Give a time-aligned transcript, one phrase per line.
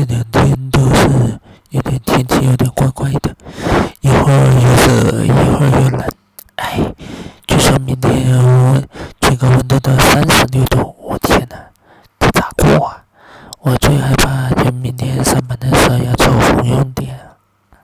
[0.00, 3.36] 这两天都是有点天气有点怪怪的，
[4.00, 6.08] 一会儿又热，一会儿又冷。
[6.56, 6.80] 哎，
[7.46, 8.82] 据说明天我
[9.20, 11.56] 最高温度到三十六度，我天呐，
[12.18, 13.04] 这咋过啊？
[13.58, 14.29] 我最害怕